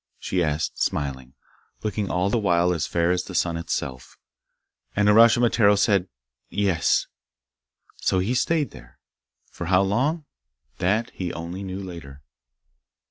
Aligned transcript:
she 0.17 0.43
asked, 0.43 0.81
smiling, 0.81 1.35
looking 1.83 2.09
all 2.09 2.31
the 2.31 2.39
while 2.39 2.73
as 2.73 2.87
fair 2.87 3.11
as 3.11 3.25
the 3.25 3.35
sun 3.35 3.55
itself. 3.55 4.17
And 4.95 5.07
Uraschimataro 5.07 5.77
said 5.77 6.09
'Yes,' 6.49 7.05
and 7.91 8.01
so 8.03 8.17
he 8.17 8.33
stayed 8.33 8.71
there. 8.71 8.97
For 9.51 9.65
how 9.65 9.83
long? 9.83 10.25
That 10.79 11.11
he 11.11 11.31
only 11.31 11.61
knew 11.61 11.79
later. 11.83 12.23